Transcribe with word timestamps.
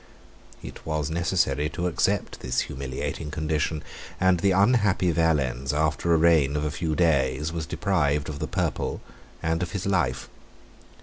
91 0.63 0.67
It 0.67 0.83
was 0.87 1.09
necessary 1.11 1.69
to 1.69 1.85
accept 1.85 2.39
this 2.39 2.61
humiliating 2.61 3.29
condition; 3.29 3.83
and 4.19 4.39
the 4.39 4.49
unhappy 4.49 5.11
Valens, 5.11 5.73
after 5.73 6.11
a 6.11 6.17
reign 6.17 6.55
of 6.57 6.65
a 6.65 6.71
few 6.71 6.95
days, 6.95 7.51
was 7.53 7.67
deprived 7.67 8.27
of 8.27 8.39
the 8.39 8.47
purple 8.47 8.99
and 9.43 9.61
of 9.61 9.73
his 9.73 9.85
life. 9.85 10.27